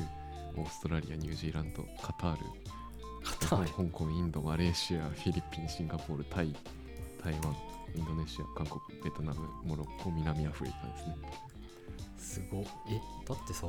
[0.58, 2.75] オーストラリアニュージーランドカタール
[3.26, 3.58] 香
[3.92, 6.54] 港インドマレーシアフィリピンシンガポールタイ
[7.24, 7.56] 台湾
[7.96, 11.16] インドネシア韓国ベトナムモロッコ南アフリカですね。
[12.18, 13.68] すごいえだってさ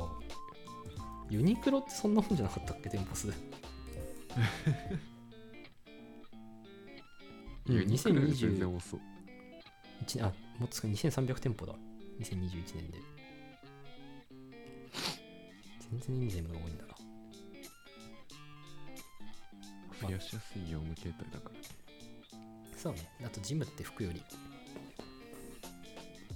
[1.31, 2.91] ユニクロってそんなもんじゃなかったっけ？
[2.91, 3.29] 店舗数。
[3.29, 3.33] う
[7.73, 9.01] んユニクロ全2021然多そう。
[10.07, 10.97] 年あもっと少ない。
[10.97, 11.75] 2300店舗だ。
[12.21, 12.99] 2021年で。
[15.91, 16.96] 全然いい全部が多いんだな
[20.03, 21.57] 増やしやすい業務形態だから
[22.77, 23.09] そうね。
[23.25, 24.23] あとジムって服より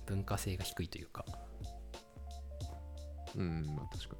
[0.06, 1.24] 文化性が低いというか。
[3.36, 4.16] うんまあ確か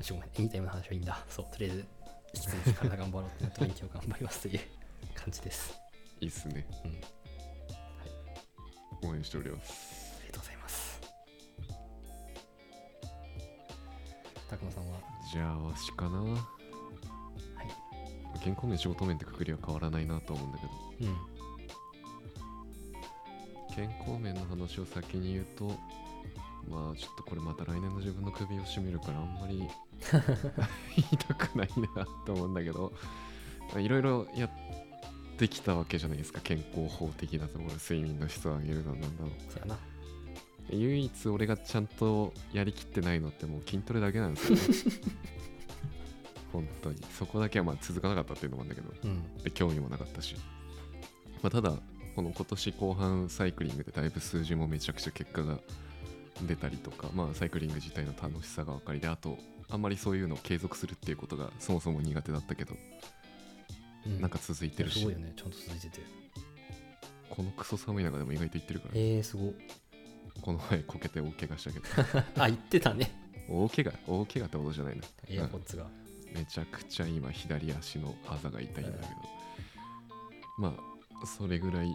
[0.00, 0.34] しょうがない。
[0.38, 1.24] エニタイムの話はいいんだ。
[1.28, 1.46] そう。
[1.52, 1.86] とりあえず
[2.34, 4.60] 引き続き体頑張ろうってなって勉強頑張りますという
[5.14, 5.72] 感じです。
[6.20, 6.66] にいいっすね。
[9.02, 9.08] うん。
[9.10, 10.16] 応援しております。
[10.18, 11.00] ありがとうございます。
[14.50, 15.00] 拓野さんは？
[15.32, 16.20] じゃあわしかな。
[16.20, 16.61] はい
[18.42, 20.66] 健康面仕事面ってくくりは変わらないなと思うんだけ
[21.04, 21.10] ど。
[21.10, 21.16] うん。
[23.74, 25.66] 健康面の話を先に言うと
[26.68, 32.92] まあちょっとこれまた来年の自分の首を絞めるからあんまり言いたくないなと思うんだけど
[33.72, 34.50] まあいろいろやっ
[35.38, 39.32] てきたわけじゃないですか健康法的なところ睡眠の質を上げるのなんだろう。
[40.70, 44.62] 唯一俺がちゃんとやりきってないのってもう筋トレだけなんですよね
[46.52, 49.42] 本当にそこだけはまあ続かなかったっていうのもあるんだけどうん。
[49.42, 50.36] で興味もなかったし、
[51.42, 51.72] まあ、ただ
[52.14, 55.58] この今年後半サイクリングでだいぶ数字もめちゃくちゃ結果が
[56.46, 59.38] 出たりとか、まあ、サイクリング自体の楽しさが分かりであと
[59.70, 62.74] あんまりそういうのを継続するっていうことがそもそも苦手だったけど、
[64.06, 64.20] うん。
[64.20, 64.98] なんか続いてるし。
[64.98, 65.32] すごいよね。
[65.34, 66.00] ちゃんと続いてて。
[67.30, 69.54] このクソ寒い中でも意外といってるから、えー、すご。
[70.42, 71.84] この前こけて大怪我したけど。
[72.42, 73.22] あ言ってたね。
[73.48, 75.86] 大怪我大怪我ってことじゃないなエアポッツが
[76.34, 79.06] めちゃくちゃ今左足のあざが痛いんだけど、
[80.58, 80.74] ま
[81.22, 81.94] あそれぐらい行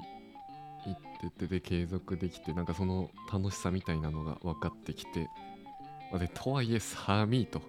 [0.92, 5.28] っててで継続できてなんかその楽しさみたいなのが分かってきて
[6.12, 7.62] まあでとはいえ寒いと。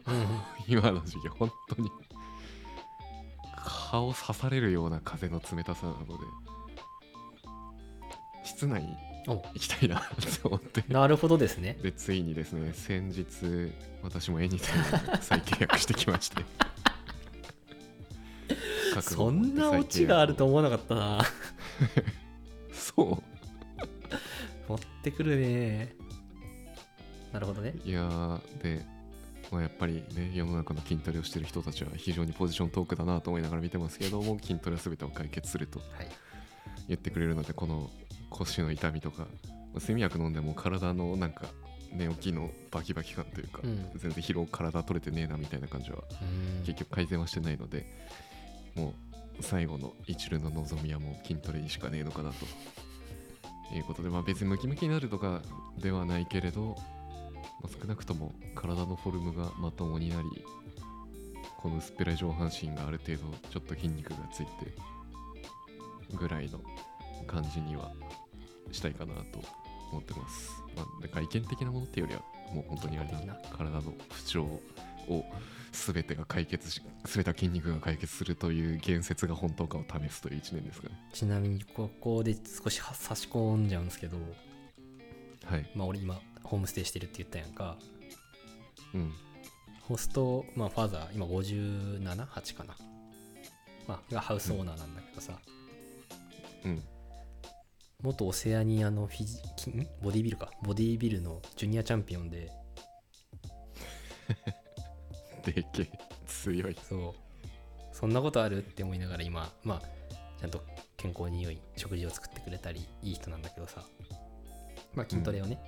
[0.69, 1.91] 今の時期本当に
[3.91, 6.05] 顔刺されるような風の冷たさなので
[8.45, 10.03] 室内お行きたいな。
[10.43, 10.85] と思って。
[10.89, 11.79] なるほどですね。
[11.83, 16.45] でついにですね先日私も絵に再契約してきまして。
[19.01, 21.25] そんなオチがあると思わなかったな。
[22.73, 23.23] そ
[24.69, 25.95] 持ってくるね。
[27.33, 27.75] なるほどね。
[27.85, 28.85] ういやーで、
[29.51, 36.09] まあ、やっぱりね世の中の筋トレをしてる人たちは非常にポジショントークだなと思いながら見てますけども筋トレは全てを解決するとはい。
[36.89, 37.91] 言ってくれるのでこの
[38.31, 39.27] 腰の痛みとか
[39.75, 41.47] 睡眠薬飲んでも体のなんか
[41.93, 43.91] 寝起きのバキバキ感というか、うん。
[43.97, 46.65] 全然疲労体取れてねえなみたいな感じはうん。
[46.65, 47.87] 結局改善はしてないので
[48.75, 48.95] も
[49.39, 52.47] う最後の一流の望みはもう筋トレにしかねえのかなと。
[53.75, 55.43] いうことでまあ別にムキムキになるとか
[55.79, 56.75] ではないけれど、
[57.63, 60.29] まあ、少なくとも体のフォルムがまともになり
[61.59, 64.75] この薄っぺらい上半身がある程度ちょっと筋肉がついて
[66.17, 66.61] ぐらいの
[67.27, 67.93] 感じには
[68.73, 69.43] したいかなと
[69.91, 73.35] 思ってます、まあ、で外見的なものっていうよりはもう本当にあれだな。
[73.57, 74.63] 体の不調を
[75.73, 80.95] 全てが解決し全ては筋肉が解決するという言説が本当かを試すという1年ですかね。
[81.13, 84.17] ちなみにここで少しは差し込んじゃうんですけど
[85.47, 85.71] はい。
[85.75, 87.77] まあ俺今ホームステイしてるって言ったやんか。
[88.95, 89.13] うん。
[89.83, 92.77] ホスト、まあ、ファーザー今578かな、
[93.87, 95.39] まあ、がハウスオーナーなんだけどさ、
[96.67, 96.83] うん
[98.01, 99.41] 元オセアニアのフィジ
[100.01, 100.53] ボディビルか？
[100.63, 102.49] ボディビルのジュニアチャンピオンで。
[105.45, 105.91] でけえ
[106.25, 106.77] 強い。
[106.89, 107.15] そう。
[107.93, 109.83] そんなことあるって思いながら今まあ
[110.39, 110.65] ちゃんと
[110.97, 113.85] 健康に良い食事を作ってくれたりいい人なんだけどさ。
[114.95, 115.59] まあ筋トレをね、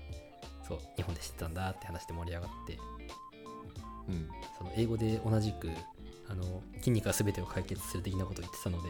[0.68, 2.78] そう日本で知ってたんだって話で盛り上がって。
[4.08, 4.28] うん。
[4.56, 5.68] その英語で同じく
[6.28, 8.88] あの筋肉が全てを解決する的なことを言ってたので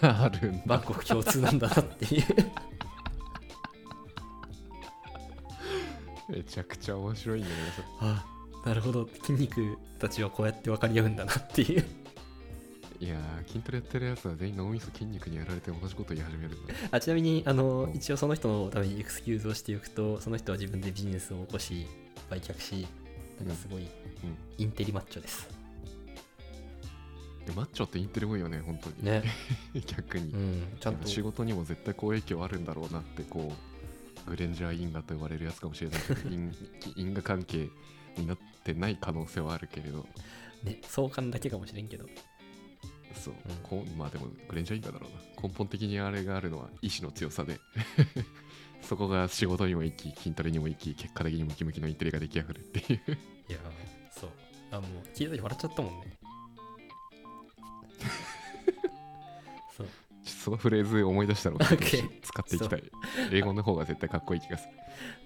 [0.00, 0.62] あるんだ。
[0.66, 2.24] バンコク共通なんだなっていう。
[6.28, 7.88] めちゃくちゃ面白いんだけどさ。
[8.00, 8.24] あ
[8.66, 9.08] なるほど。
[9.22, 11.84] 筋肉たちはこうやって分かり合うんだなっていう。
[13.00, 17.94] いやー筋トレやってるやつは全員脳みそ筋肉にやられて同じこと言い始めるんだあちなみにあのうん。
[17.94, 21.86] 一応その人のためにエクスキューズをしておくとその人は自分でビジネスを起こし
[22.30, 22.86] 売却し
[23.40, 23.86] なんかすごい
[24.56, 25.48] インテリマッチョです、
[27.46, 29.04] でマッチョってインテリ多いよね本当に。
[29.04, 29.22] ね。
[29.86, 31.06] 逆に、うんちゃんと。
[31.06, 33.52] 仕事にも絶対好影響あるんだろうなってこ
[34.26, 36.54] うグレンジャー因果と呼ばれるやつかもしれないけど 因
[36.96, 37.68] 因果関係
[38.16, 40.06] になってない可能性はあるけれど。
[40.62, 42.06] ね相関だけかもしれんけど。
[43.14, 43.34] そう、
[43.72, 43.96] うん。
[43.98, 45.48] まあでもグレンジャー因果だろうな。
[45.48, 47.60] 根本的にあれがあるのは意志の強さで。
[48.82, 53.00] そこが仕事にも生き筋トレにも生き結果的にムキムキのインテリが出来上がるっていう。
[53.48, 54.30] いやーそう。
[54.70, 56.16] あもう聞いた時笑っちゃったもんね
[60.44, 62.82] そのフレーズ思い出したら教えてほしい OK 使っていきたい。
[63.32, 64.68] 英語の方が絶対かっこいい気がす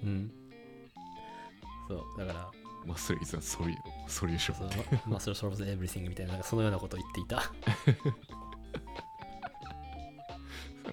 [0.04, 0.08] る。
[0.08, 0.30] うん。
[1.88, 2.48] そうだから。
[2.86, 3.76] マッスルイズはソリ
[4.06, 4.70] ソリューションその
[5.06, 7.38] マッスルソルブズエブリシングみたいななんかそのようなことを言っていた。
[7.38, 7.52] は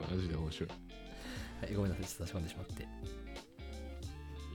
[0.11, 0.69] マジで面白い。
[1.71, 2.88] いごめんなさいちょっと差し込んでしまって、い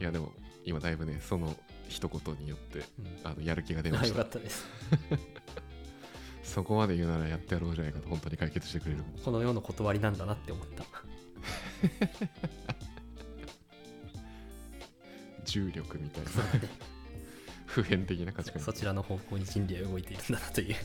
[0.02, 0.32] やでも
[0.64, 1.56] 今だいぶねその
[1.88, 3.20] 一言によってうん。
[3.22, 4.66] あのやる気が出まあよかしたったです
[6.50, 9.04] そこまで言うならやってやろうじゃないかと本当に解決してくれる。
[9.24, 10.84] この世の断りなんだなって思った。
[15.46, 16.30] 重力みたいな。
[17.66, 18.60] 普遍的な価値観。
[18.60, 20.74] そちらの方向に人類は動いているんだなという。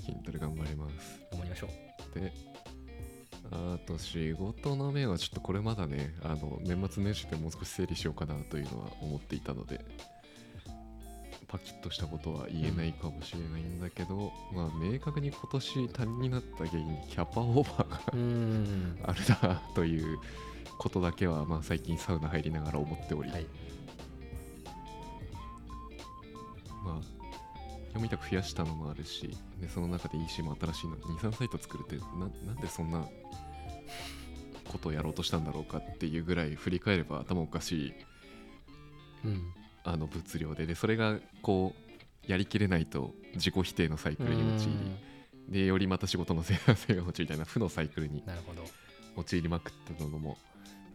[0.00, 1.20] 筋トレ頑張ります。
[1.32, 2.18] 思いましょう。
[2.18, 2.32] で
[3.50, 9.84] あと仕事の面はちょっとこれまだねあの年末年始でもう少し整理しようかなというのは思っていたので
[11.48, 20.18] パキッとしたことは言えないかもしれないんだけど、まあ明確に今年他人になった原因にキャパオーバーがあるなという
[20.78, 23.46] ことだけは、まあ、最近サウナ入りながら思っており、はい。
[26.84, 27.18] まあ
[27.88, 33.08] 読みたく増やしたのもあるしでその中で EC も新しいの23サイト作るってななんでそんな
[34.68, 37.92] ことをやろうとしたんだろうかっていうぐらい振り返れば頭おかしい。
[39.24, 39.42] うん
[39.88, 41.74] あの物量ででそれがこ
[42.26, 44.74] うやりきれないと自己否定のサイクルに陥り
[45.60, 48.22] でよりまた仕事の生産性が落ちるみたいな負のサイクルに
[49.16, 50.36] 陥りまくったのも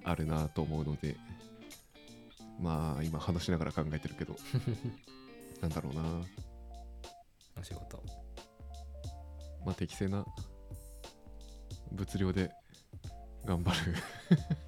[0.04, 1.16] あるなと思うので
[2.62, 4.36] まあ今話しながら考えてるけど
[5.60, 6.04] なんだろうな。
[7.58, 8.04] お仕事。
[9.66, 10.26] まあ適正な
[11.94, 12.52] 物量で
[13.46, 13.94] 頑張る。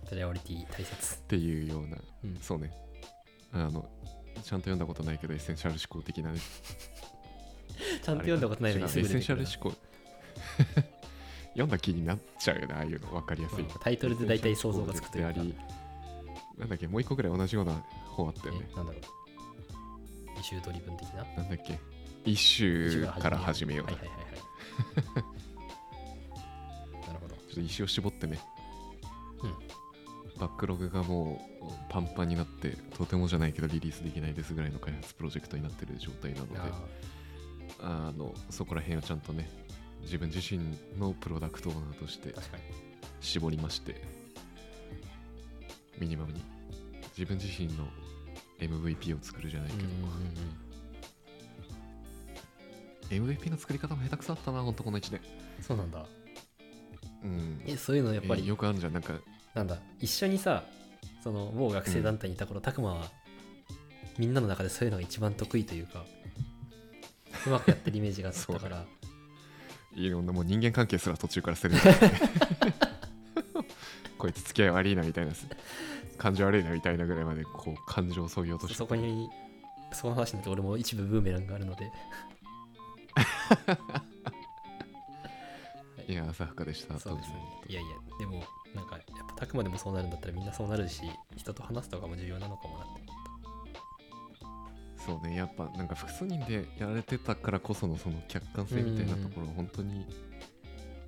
[0.07, 1.15] プライオリティ大切。
[1.15, 1.97] っていうような。
[2.23, 2.37] うん。
[2.37, 2.71] そうね。
[3.51, 3.89] あの
[4.45, 6.39] ちゃんと読んだことないけどエッセンシャル思考的なね。
[8.03, 9.75] ちゃんと読んだことないのにエッセンシャル思考。
[11.53, 13.63] 読んだ気になっちゃうよねああいうの分かりやすい。
[13.63, 15.29] うんタイトルで大体想像がつくというか。
[15.29, 18.69] エッセンシャル思考でありなんだっけもう一個ぐらい同じような本あったよね。
[18.71, 19.01] えなんだろう。
[20.39, 21.23] イシュードリブン的な？
[21.23, 21.79] なんだっけ。
[22.23, 23.93] イシューから始めよな。
[23.93, 24.31] はいはいはいは
[27.01, 27.07] い。
[27.07, 27.35] なるほど。
[27.35, 28.39] ちょっと石を絞ってね、
[29.41, 29.84] うん
[30.39, 39.49] バックログがもうパンパンになってとてもじゃないけどリリースできないですぐらいの開発プロジェクトになってる状態なのでああのそこら辺をちゃんとね
[40.01, 40.61] 自分自身
[40.99, 42.35] のプロダクトオーナーとして
[43.21, 44.01] 絞りまして
[45.97, 46.55] ミニマムに。
[47.17, 47.87] 自分自身の
[48.59, 50.65] MVP を作るじゃないけど、うんうんうん
[53.09, 55.21] MVP の作り方も下手くそだったなほんとこの1年。
[55.61, 56.05] そうなんだ。
[57.23, 57.61] うん。
[57.65, 58.93] えそういうのやっぱり、えーよくあるじゃん。
[58.93, 59.13] なんか
[59.55, 60.63] なんだ一緒にさ
[61.23, 63.07] その某学生団体にいた頃、たくまは
[64.19, 66.05] みんなの中でそういうのが一番得意というか
[67.47, 68.85] うまくやってるイメージがあったから。
[69.95, 71.81] いろんなもう人間関係すら途中から捨てる
[74.19, 75.31] こいつ付き合い悪いなみたいな
[76.17, 78.77] 感情悪いなみたいなぐらいまでこう感情をそぎ落として。
[78.77, 79.29] そこに
[79.93, 81.89] その話になって俺も一部ブーメランがあるので
[86.07, 86.99] いや浅はかでした。
[86.99, 87.35] そうですね。
[87.65, 87.89] 当いやいや
[88.19, 88.43] でも
[88.75, 91.01] なんかやっぱたくまでもそうなるんだったらみんなそうなるし
[91.35, 93.15] 人と話すとかも重要なのかもなって時
[95.05, 100.05] そうねやっぱなんか複数人でやられてたからこそのその客観性みたいなところ本当に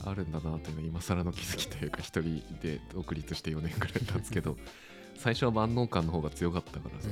[0.06, 4.56] あるんだなというのは今更の気づきというか一人で独立して4年ぐらい経つけど
[5.18, 7.10] 最初は万能感の方が強かったからさ、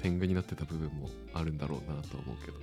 [0.00, 2.60] 天狗になってた部分もあるんだろうなとは思うけど、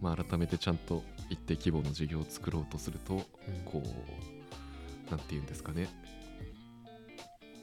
[0.00, 3.22] まあ、改めてちゃんと一定規模の事業を作ろうとするとうん。
[3.64, 5.88] こうなんて言うんですかね。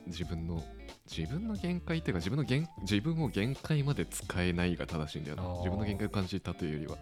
[0.07, 0.63] 自分の
[1.09, 5.43] 自分の限界っていうか自分の限自分を限界まで使えないが正しいんだよな。
[5.57, 6.97] 自分の限界を感じたというよりは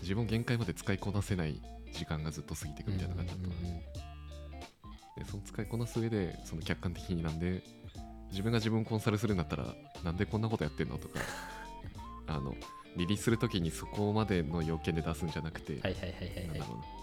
[0.00, 1.60] 自分を限界まで使いこなせない
[1.92, 3.80] 時間がずっと過ぎていくみたいな感じだったな、うんうんうん。
[5.24, 7.62] でその使いこなす上でその客観的になんで
[8.30, 11.20] 自分が自分をコンサルするんだったらなんでこんなことやってんのとか
[12.26, 12.54] あの
[12.96, 16.46] リリースするときにそこまでの要件で出すんじゃなくて、はいはいはいはいはい。
[16.46, 17.02] なんだろうな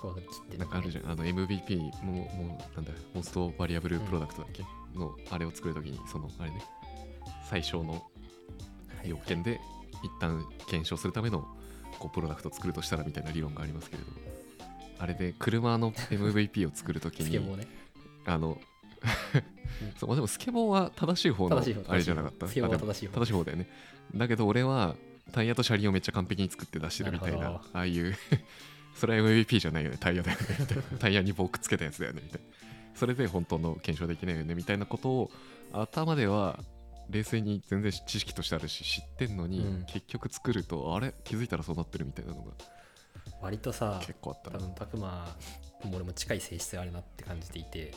[0.00, 4.64] こう切ってなんかあるじゃん、あの MVP も、もう、なんだ、モストバリアブルプロダクトだっけ、
[4.98, 6.62] の、あれを作るときに、その、あれね、
[7.44, 8.02] 最小の
[9.04, 9.60] 要件で、
[10.02, 11.46] 一旦検証するための、
[11.98, 14.08] こう、プロダクトを作るとしたらみたいな理論がありますけれど、
[14.98, 17.38] あれで、車の MVP を作るときに、
[18.24, 18.58] あの、
[19.98, 21.60] そうまあでもスケボーは正しい方のあ
[21.96, 22.48] れじゃなかった？
[22.48, 23.68] スケボーは正しい方正しい方だよね。
[24.14, 24.96] だけど俺は
[25.32, 28.16] タイヤと車輪をめっちゃ完璧に作って出してるみたいな、ああいう、
[28.96, 30.82] それは MVP じゃないよね、タイヤだよね、みたいな。
[30.98, 32.46] タイヤに棒くっつけたやつだよね、みたいな。
[32.94, 35.30] それで本当の検証できないよね、みたいなことを
[35.72, 36.58] 頭では
[37.10, 41.14] 冷静に全然知識としてあるし知ってんのに、うん結局作るとあれ？
[41.24, 42.50] 気づいたらそうなってるみたいなのが
[43.40, 44.58] 割とさ結構あったな。
[44.58, 45.36] 多分パクマ
[45.84, 47.94] も俺も近い性質があるなって感じていて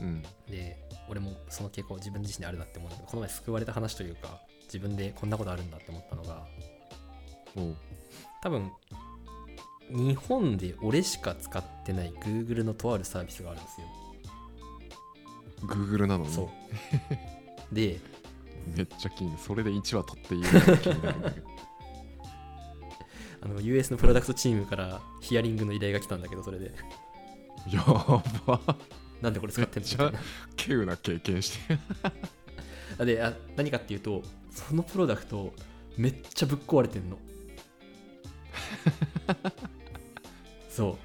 [0.00, 0.22] うん。
[0.48, 0.76] で
[1.08, 6.46] 俺もその傾向自分自身であるなって思うんだけどこの前救われた話というか自分でこんなことあるんだって思ったのが
[8.42, 8.70] 多分
[9.90, 13.86] 日本で俺しか使ってない Google のとあるサービスがあるんですよ。
[15.62, 16.30] Google なのに？
[16.30, 16.48] そう。
[17.74, 17.98] で
[18.76, 19.42] めっちゃ気になる。
[19.42, 20.44] それで1話取っていい。
[23.40, 26.72] あの US のプロダクトチームからヒアリングの依頼が来たんだけどそれで。
[27.72, 27.82] や
[28.46, 28.60] ば
[29.22, 30.18] なんでこれ使ってんのみたいな。
[30.56, 31.78] 稀有な経験して
[32.98, 35.52] あであ何かっていうとそのプロダクト
[35.96, 37.18] めっちゃぶっ壊れてんの。
[40.70, 40.98] そ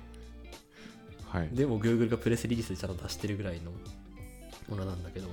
[1.30, 1.50] はい。
[1.52, 3.72] うでも Google がプレスリリースでちゃんと出してるぐらいの
[4.70, 5.28] ものなんだけど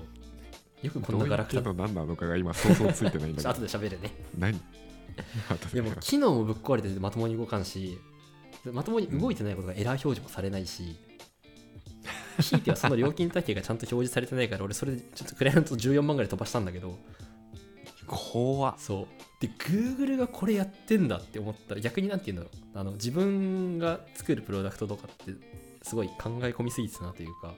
[0.83, 1.61] よくこんなガラクタ。
[1.61, 3.51] どういうの何なのかが今想像ついてないんだけど。
[3.51, 4.13] 後で喋るね。
[4.39, 4.59] 何？
[5.75, 7.99] でも機能もぶっ壊れててまともに動かんし
[8.73, 10.97] まともに動いてないことがエラー表示もされないし、
[12.41, 16.99] ひいてはその料金体系がちゃんと表示されてないから俺それでちょっとクライアント14万ぐらい飛ばしたんだけど
[18.07, 18.75] 怖っ。
[18.77, 19.07] そう。
[19.41, 22.79] で Google がこれやってんだって思ったら逆になんて言うんだろう。
[22.79, 25.33] あの自分が作るプロダクトとかって
[25.83, 27.55] すごい考え込みすぎてたなというか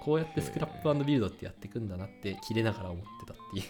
[0.00, 3.64] こうやってスクラップビルドってやっていくんだなって切れながら思ってたっていう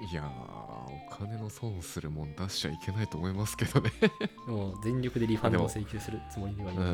[0.00, 3.92] いやーお金の損するもん出しちゃいけないと思いますけどね。
[4.46, 6.82] もう全力でリファンドを請求するつもりではいる。
[6.82, 6.88] うん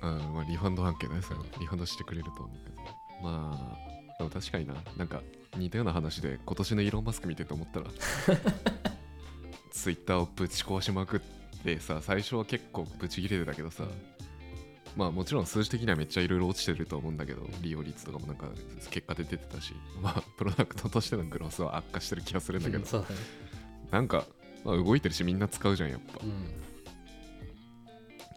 [0.00, 2.76] うんまあリファンド案件ねそれはリファンドしてくれると思うけど
[3.22, 3.76] ま
[4.12, 5.22] あでも確かにななんか
[5.56, 7.86] 似たような話で今年のイーロン・マスク見てて思ったら
[9.70, 11.20] ツイッターをぶち壊しまくっ
[11.64, 13.84] てさ最初は結構ブチ切れてたけどさ、
[14.98, 18.48] まあもちろん数字的にはめっちゃいろいろ落ちてると思うんだけど利用率とかもなんか
[18.90, 22.98] 結果で出てたし まあプロダクトとしてのグロスは悪化してる気がするんだけど。
[22.98, 23.08] うんね。
[23.92, 24.26] なんか、
[24.64, 26.18] まあ、動いてるしみんな使うじゃんやっぱ。
[26.20, 26.50] うん。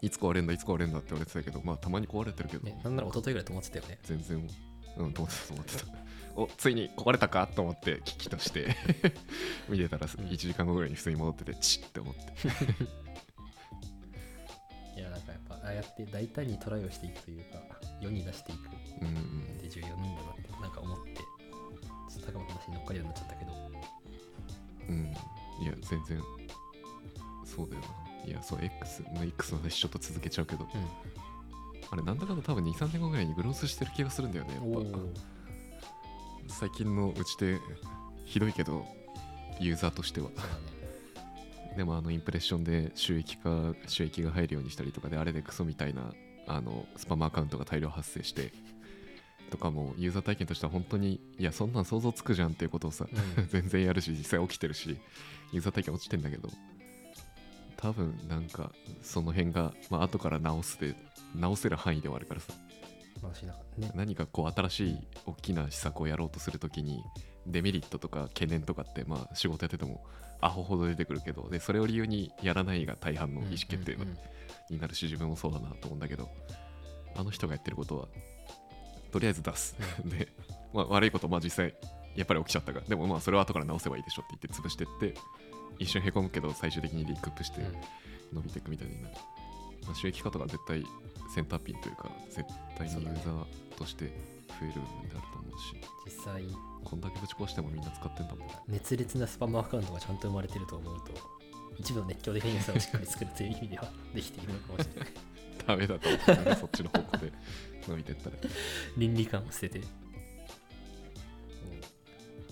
[0.04, 4.00] いつ壊れんだいつ壊れんだって言われてたけどまあたまに壊れてるけど、ね、なんなら一昨日ぐらいと思ってたよね。
[4.04, 4.50] 全然
[4.98, 5.08] う。
[5.08, 5.86] んと思ってたと思ってた。
[6.36, 8.76] おついに壊れたかと思って危機として
[9.68, 12.22] 見てたら1時間後ぐらいに普通に戻っててチッって思って
[15.64, 17.62] ああやって大胆にトライをしていくというか
[18.02, 18.60] 世に出していく。
[19.02, 19.14] うんうん。
[19.58, 21.24] って重要なんだなってなんか思ってちょ
[22.18, 23.52] っと高本の話に乗っかるようになっちゃったけど。
[24.90, 25.06] うん。
[25.64, 26.22] いや全然。
[27.46, 27.88] そうだよな。
[28.28, 30.68] いやそう X まあ X の話ちょっと続けちゃうけど。
[31.90, 35.00] あれなんだかんだ多分23年後ぐらいにグロースしてる気がするんだよねやっぱ。
[36.48, 37.60] 最近のうちで
[38.26, 38.86] ひどいけど
[39.60, 40.30] ユーザーとしては。
[40.30, 40.36] ね
[41.76, 46.14] でもあのインプレッションで収益化収益が入るようにしたりとかであれでクソみたいな
[46.48, 48.52] あのスパムアカウントが大量発生して
[49.52, 53.06] とかもユーザー体験としては本当にいやそんなん想像つくじゃんっていうことをさ、
[53.38, 53.48] うん。
[53.52, 54.98] 全然やるし実際起きてるし
[55.52, 56.50] ユーザー体験落ちてんだけど
[57.78, 60.96] 多分なんかその辺が、まあ後から直すで
[61.36, 62.54] 直せる範囲ではあるからさ
[63.22, 63.54] まあしな。
[63.54, 63.92] かね。
[63.96, 67.04] 何かこう新しい大きな施策をやろうとするときに
[67.48, 70.04] デメリットとか懸念とかってまあ仕事やってても
[70.42, 73.98] アホほど出てくるけどでそれを理由にやらないが大半の意思決定
[74.70, 76.30] になるし自分もそうだなと思うんだけど
[77.16, 78.08] あの人がやってることは
[79.12, 79.76] とりあえず出す。
[80.06, 80.30] で、
[80.74, 81.76] まあ、悪いことまあ実際
[82.16, 85.20] やっぱり起きちゃったがでもまあそれは後から直せばいいでしょって言って潰してって
[85.80, 87.76] 一瞬へこむけど最終的にリクープしてうん。
[88.34, 89.16] 伸びていくみたいになる、
[89.86, 90.84] まあ、収益化とか絶対
[91.34, 92.44] センターピンというか絶
[92.78, 93.46] 対にユーザー
[93.78, 94.12] として増
[94.64, 94.80] えるんで
[95.12, 95.76] あると思うし。
[96.06, 96.44] 実際。
[96.84, 101.12] こんだけぶち壊してもみんな使ってんだもん熱烈なスパムアカウントがちゃんと生まれてると思うと
[101.78, 105.10] 一部の熱狂的なユーザーをしっかり作るという意味では できているのかもしれない。
[105.68, 107.32] ダメだと思ったねそっちの方向で
[107.88, 108.36] 伸びてったら。
[108.98, 109.82] 倫理観を捨てて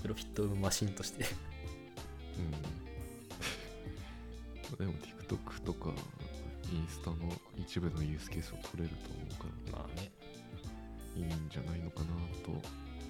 [0.01, 1.25] プロフィットを生むマシンとして。
[2.38, 2.41] う
[4.75, 4.77] ん。
[4.77, 5.91] でも TikTok とか
[6.72, 7.17] インスタの
[7.57, 10.11] 一部のユースケースを取れると思うからまあね。
[11.15, 12.05] いいんじゃないのかな
[12.45, 12.51] と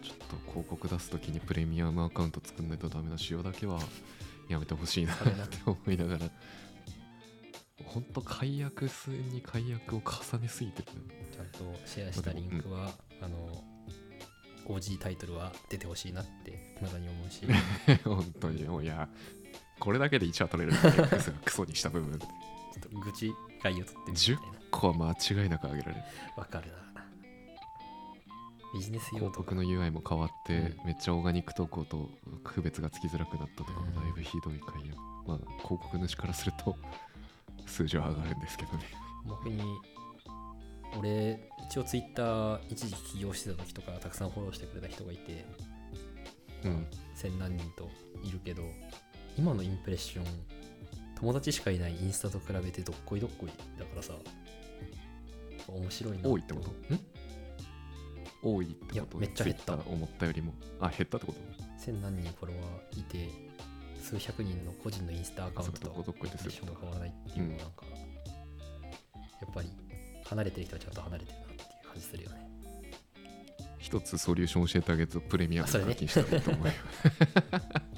[0.02, 3.80] ちょっと広告出すときにプレミアムアカウント作んないとダメな仕様だけは
[4.48, 6.32] やめてほしいなって思いながら。
[7.86, 10.88] ほんと解約数に解約を重ねすぎてる。
[11.32, 12.92] ちゃんとシェアしたリンクは、
[13.22, 13.64] あの
[14.68, 17.42] OG タイトルは出てほしいなってまだに思うし。
[18.04, 19.10] 本当にもういや
[19.80, 22.20] これだけで1話取れるクソクソにした部分
[22.80, 23.32] と愚痴
[23.64, 24.60] 概を取ってみるみたいな。
[24.72, 26.04] ここは間違いなく上げられる。
[26.38, 26.74] わかるな。
[28.74, 29.20] ビジネス用とか。
[29.20, 30.86] 広告の UI も変わって、うん。
[30.86, 32.10] めっちゃオーガニック投稿と
[32.44, 36.76] 区別がつきづらくなったとか、うんだいぶひどい解約まあ広告主からすると
[37.66, 38.86] 数字は上がるんですけどね。
[39.26, 39.62] 僕に
[40.98, 45.46] 俺一応ツイッター一時期起業してた時とかたくさんフォローしてくれた人がいて
[46.64, 46.88] うん。
[47.16, 47.90] 千何人と
[48.24, 48.64] いるけど
[49.38, 50.26] 今のインプレッション
[51.20, 53.50] 友達しかいないインスタと比べてどっこいどっこい
[53.80, 54.14] だからさ。
[55.68, 56.30] 面白いな。
[56.30, 56.70] 多いってこと？
[56.94, 57.00] ん？
[58.42, 59.18] 多いってこと？
[59.18, 59.74] めっちゃ減った。
[59.74, 60.54] 思ったよりも。
[60.80, 61.40] あ減ったってこと？
[61.78, 63.30] 千何人フォロワーいて
[64.02, 67.86] 数百人の個人のインスタアカウントと一緒が変わらないっていうのはなんか、
[69.42, 69.70] やっぱり
[70.26, 72.50] 離れてる人はちゃんと離れてるなっていう感じするよね。
[73.78, 76.74] 一つソリューション教えてあげるとプレミアム課金したらいいと思うよ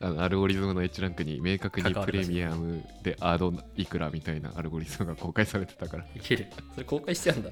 [0.00, 6.04] あのアルゴリズムの H ランクに明確にプレミアムでアードいくらみたいなアルゴリズムが公開されてたから。
[6.14, 6.46] いける。
[6.74, 7.50] それ公開してやんだ。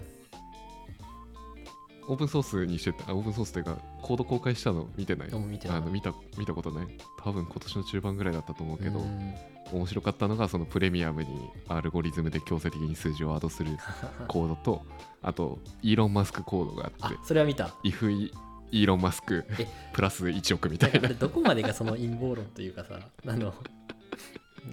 [2.08, 3.10] オープンソースにしてた。
[3.10, 5.34] あオープンソースというかコード公開したの見てない？
[5.34, 5.76] 見てない。
[5.78, 6.86] あの見た見たことない？
[7.22, 9.34] 多分今年の中盤ぐらいだったと思うけど、うん。
[9.72, 11.28] 面白かったのがそのプレミアムに
[11.66, 13.72] アルゴリズムで強制的に数字をアドする
[14.28, 14.86] コードと
[15.20, 17.18] あとイーロン・マスクコードがああって。
[17.24, 17.74] それは見た。
[17.82, 18.30] if
[18.72, 21.08] イーロン・マスクえプラス1億みたいな。
[21.10, 23.54] どこまでがその陰謀論というかさ あの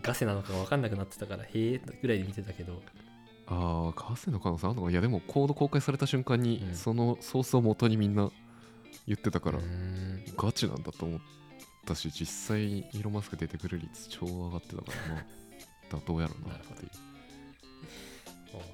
[0.01, 2.81] ガセなのか分かんなくなってたからへえぐらいで見てたけど。
[3.45, 4.91] ああカセの可能性あるのかな？
[4.91, 6.75] いやでもコード公開された瞬間に、うん。
[6.75, 8.31] そのソースを元にみんな
[9.05, 9.59] 言ってたから、
[10.37, 11.19] ガチなんだと思っ
[11.85, 15.25] たし実際イーロン・マスク出てくる率超上がってたからまあ
[15.93, 16.87] 妥当やろうなってい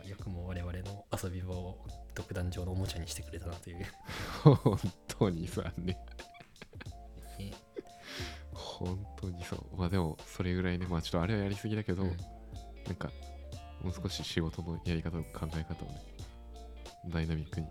[0.06, 0.10] う。
[0.10, 1.78] よくも我々の遊び場を
[2.16, 3.86] 独壇場のおもちゃにしてくれたなという。
[4.44, 5.98] 本当にさね。
[7.40, 7.52] え。
[8.54, 9.78] 本当にそう。
[9.78, 12.18] まあでもそれぐらいねまあちょっとあれはやりすぎだけど、うん。
[12.86, 13.10] なんか
[13.84, 16.02] もう少し仕事のやり方と考え方をね
[17.08, 17.68] ダイナミックに、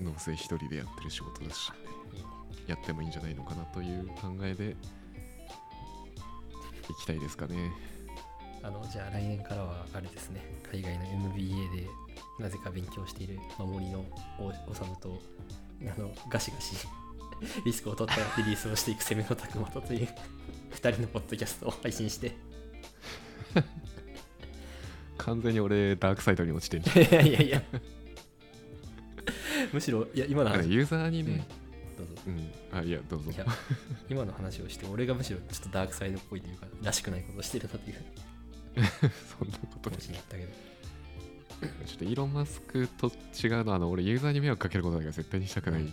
[0.00, 1.72] どうせ一人でやってる仕事だし
[2.14, 2.26] いいね
[2.68, 4.76] やってもいいんじゃないのかなという考えでい
[7.02, 7.72] きたいですかね。
[8.62, 11.88] あのじゃあ来年からはあれですね海外の MBA で
[12.38, 14.04] なぜか勉強している守りの
[14.38, 15.20] おおさむと
[15.82, 16.74] あのガシガシ
[17.64, 20.08] リスクを取ったリリースをしていく攻めのたくまとという
[20.72, 22.36] 2人のポッドキャストを配信して。
[25.18, 27.62] 完全に俺ダークサイドに落ちてるいやいやいや。
[29.72, 30.70] むしろいや今の話。
[30.70, 31.46] ユーザーにね、
[31.98, 32.14] どうぞ。
[32.26, 33.30] うん、あいやどうぞ。
[34.08, 37.96] 今の話をして俺がむしろちょっとダークサイドっぽいというからしくないことをしてるなという
[39.38, 40.52] そんなことなったけど
[41.86, 45.86] ちょっとイーロン・マスクと違うのはあの俺ユーザーに迷惑かけることだけは絶対にしたくない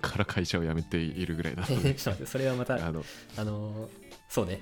[0.00, 3.04] から会社を辞めているぐらいなのちょっでと待ってそれはまたあの
[3.36, 4.60] あのーそうね。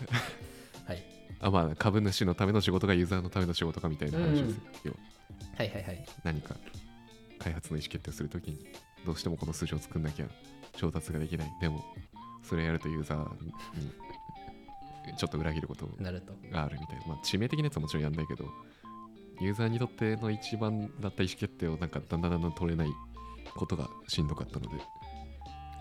[0.86, 1.02] はい。
[1.40, 4.48] あまあ株主のための仕事がユーザーのための仕事かみたいな話で
[4.80, 4.96] すよ、
[5.56, 6.56] はいはいはい何か
[7.38, 8.66] 開発の意思決定をするときに
[9.04, 10.26] どうしてもこの数字を作んなきゃ
[10.76, 11.52] 調達ができない。
[11.60, 11.84] でも
[12.42, 13.52] それやるとユーザーに
[15.12, 16.08] ちょっと裏切ることが
[16.64, 17.00] あるみたい。
[17.00, 18.48] な、まあ、致命的なやつはもちろんやんないけど
[19.40, 22.88] ユーザーにとっての一番だった意思決定をなんかだんだんだんだん取れない
[23.56, 24.76] ことがしんどかったので、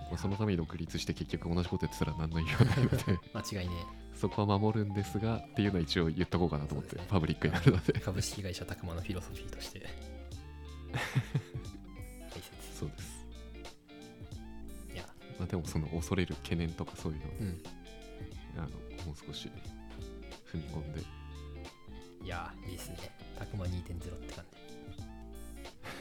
[0.09, 2.97] まあ、そのために独立して結局同じことやってたら何の意味もないので
[3.33, 3.75] 間違いね
[4.15, 7.99] そこは守るんですがっていうのは一応言っとこうかなと思って、ねパブリックになるので。
[7.99, 9.81] 株式会社たくまのフィロソフィーとして。
[10.93, 10.99] 大
[12.29, 13.25] 切そうです、
[14.93, 15.03] いや。
[15.39, 17.63] まあ、でもその恐れる懸念とかそういうのをうん。
[18.57, 18.69] あの
[19.05, 19.49] もう少し
[20.51, 21.01] 踏み込んで。
[22.23, 22.97] いやいいですね。
[23.37, 24.63] たくま2.0って感じ。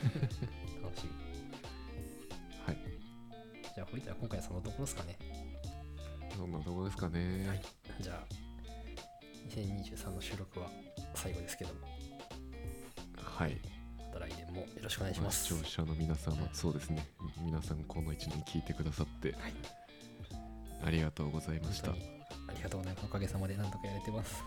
[0.82, 1.10] 楽しみ。
[2.66, 2.78] はい。
[3.74, 5.18] じゃあ堀田は今回はそのところですかね。
[6.36, 7.62] そんなところですかね、はい。
[8.00, 8.26] じゃあ
[9.48, 10.70] 2023の収録は
[11.14, 11.80] 最後ですけども。
[13.16, 13.56] はい。
[13.98, 15.54] また来年もよろしくお願いしまあます。
[15.54, 17.06] 視聴者の皆様、そうですね。
[17.40, 19.54] 皆さん、この1年聞いてくださって、はい。
[20.84, 22.21] ありがとうございました。
[22.48, 24.42] ありがとうございますおかげさまでなんとかやれてます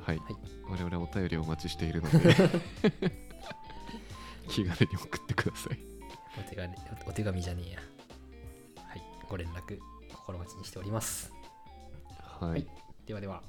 [0.00, 0.36] はい、はい
[0.70, 2.18] 我々はお便りをお待ちしているので、
[4.48, 5.78] 気軽に送ってください。
[6.38, 6.74] お手紙
[7.06, 7.80] お手紙じゃねえや
[8.86, 9.78] はいご連絡
[10.12, 11.32] 心待ちにしております
[12.40, 12.66] はい。
[13.06, 13.42] ではでは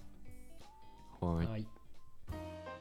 [1.19, 1.47] はい。
[1.47, 1.67] はい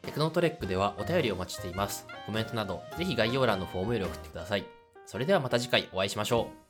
[0.03, 2.07] テクノトレックではお便りをお待ちしています。
[2.25, 4.65] コメントなど、ぜひ概要欄のフォームより送ってください。
[5.05, 6.68] それではまた次回お会いしましょう。